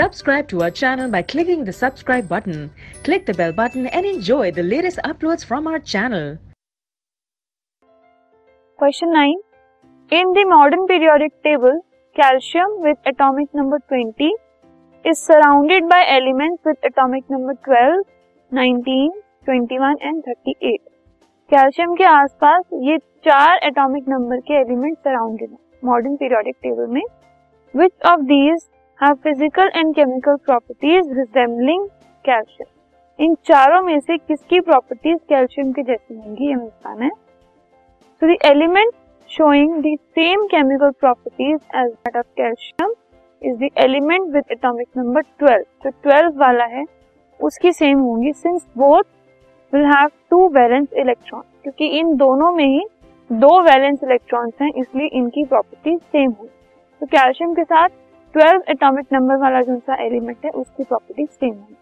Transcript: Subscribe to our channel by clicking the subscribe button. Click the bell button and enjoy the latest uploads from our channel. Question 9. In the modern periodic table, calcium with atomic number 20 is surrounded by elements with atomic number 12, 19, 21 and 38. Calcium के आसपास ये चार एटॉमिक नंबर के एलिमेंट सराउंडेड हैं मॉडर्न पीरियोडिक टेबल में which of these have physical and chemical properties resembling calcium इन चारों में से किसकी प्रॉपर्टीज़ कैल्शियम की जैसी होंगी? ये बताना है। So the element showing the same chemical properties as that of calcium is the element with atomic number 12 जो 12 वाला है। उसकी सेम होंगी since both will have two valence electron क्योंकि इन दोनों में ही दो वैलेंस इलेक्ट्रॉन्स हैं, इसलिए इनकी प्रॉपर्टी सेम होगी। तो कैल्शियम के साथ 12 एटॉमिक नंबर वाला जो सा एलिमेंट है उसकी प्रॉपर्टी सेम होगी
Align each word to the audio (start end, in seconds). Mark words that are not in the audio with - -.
Subscribe 0.00 0.48
to 0.48 0.62
our 0.62 0.70
channel 0.70 1.10
by 1.10 1.20
clicking 1.20 1.62
the 1.64 1.72
subscribe 1.74 2.26
button. 2.26 2.70
Click 3.04 3.26
the 3.26 3.34
bell 3.34 3.52
button 3.52 3.86
and 3.88 4.06
enjoy 4.06 4.50
the 4.50 4.62
latest 4.62 4.98
uploads 5.04 5.44
from 5.44 5.66
our 5.66 5.78
channel. 5.78 6.38
Question 8.78 9.12
9. 9.12 9.34
In 10.10 10.32
the 10.38 10.46
modern 10.46 10.86
periodic 10.86 11.34
table, 11.42 11.84
calcium 12.16 12.78
with 12.86 12.96
atomic 13.04 13.52
number 13.52 13.78
20 13.88 14.30
is 15.04 15.18
surrounded 15.18 15.86
by 15.90 16.00
elements 16.08 16.62
with 16.64 16.78
atomic 16.82 17.28
number 17.28 17.52
12, 17.68 18.00
19, 18.52 19.12
21 19.44 19.96
and 20.00 20.24
38. 20.32 20.80
Calcium 21.50 21.94
के 21.94 22.04
आसपास 22.04 22.64
ये 22.88 22.98
चार 23.26 23.58
एटॉमिक 23.68 24.08
नंबर 24.08 24.40
के 24.48 24.60
एलिमेंट 24.60 24.98
सराउंडेड 25.04 25.50
हैं 25.50 25.88
मॉडर्न 25.88 26.16
पीरियोडिक 26.16 26.56
टेबल 26.62 26.86
में 26.96 27.02
which 27.74 28.06
of 28.10 28.20
these 28.28 28.60
have 29.00 29.14
physical 29.24 29.70
and 29.76 29.94
chemical 29.94 30.36
properties 30.46 31.12
resembling 31.18 31.86
calcium 32.24 33.24
इन 33.24 33.34
चारों 33.44 33.80
में 33.82 33.98
से 34.00 34.16
किसकी 34.18 34.60
प्रॉपर्टीज़ 34.60 35.18
कैल्शियम 35.28 35.70
की 35.72 35.82
जैसी 35.82 36.14
होंगी? 36.14 36.48
ये 36.48 36.56
बताना 36.56 37.04
है। 37.04 37.10
So 38.22 38.26
the 38.26 38.36
element 38.46 38.92
showing 39.30 39.74
the 39.82 39.90
same 40.18 40.40
chemical 40.52 40.92
properties 41.02 41.58
as 41.80 41.90
that 42.04 42.16
of 42.20 42.26
calcium 42.38 42.92
is 43.42 43.56
the 43.58 43.70
element 43.84 44.36
with 44.36 44.52
atomic 44.54 44.88
number 45.00 45.22
12 45.42 45.64
जो 45.84 45.90
12 46.06 46.36
वाला 46.38 46.64
है। 46.72 46.84
उसकी 47.40 47.72
सेम 47.72 47.98
होंगी 47.98 48.32
since 48.32 48.66
both 48.78 49.04
will 49.72 49.84
have 49.86 50.10
two 50.30 50.46
valence 50.56 50.88
electron 50.94 51.42
क्योंकि 51.62 51.86
इन 51.98 52.14
दोनों 52.16 52.50
में 52.52 52.64
ही 52.64 52.84
दो 53.30 53.60
वैलेंस 53.62 54.02
इलेक्ट्रॉन्स 54.04 54.54
हैं, 54.62 54.72
इसलिए 54.72 55.08
इनकी 55.18 55.44
प्रॉपर्टी 55.44 55.96
सेम 55.96 56.30
होगी। 56.30 56.50
तो 57.00 57.06
कैल्शियम 57.06 57.54
के 57.54 57.64
साथ 57.64 57.88
12 58.34 58.60
एटॉमिक 58.68 59.06
नंबर 59.12 59.36
वाला 59.36 59.60
जो 59.62 59.78
सा 59.78 59.94
एलिमेंट 60.04 60.44
है 60.44 60.50
उसकी 60.52 60.84
प्रॉपर्टी 60.84 61.26
सेम 61.26 61.54
होगी 61.54 61.76